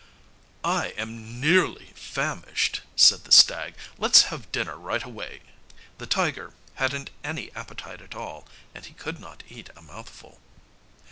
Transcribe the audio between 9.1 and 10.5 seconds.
not eat a mouthful.